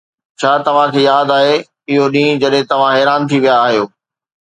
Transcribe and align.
ڇا 0.39 0.53
توهان 0.67 0.89
کي 0.95 1.03
ياد 1.09 1.35
آهي 1.37 1.53
اهو 1.59 2.09
ڏينهن 2.17 2.43
جڏهن 2.47 2.69
توهان 2.75 2.93
حيران 2.99 3.29
ٿي 3.33 3.45
ويا 3.47 3.63
آهيو؟ 3.69 3.85